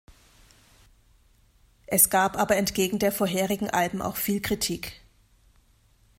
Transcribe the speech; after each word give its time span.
Es 1.85 2.09
gab 2.09 2.35
aber 2.35 2.55
entgegen 2.55 2.97
der 2.97 3.11
vorherigen 3.11 3.69
Alben 3.69 4.01
auch 4.01 4.15
viel 4.15 4.41
Kritik. 4.41 4.99